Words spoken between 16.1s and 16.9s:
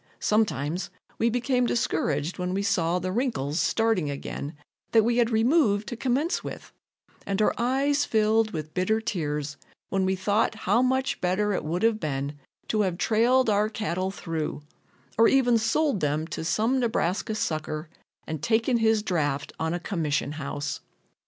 to some